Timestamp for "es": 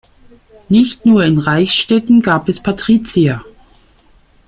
2.49-2.59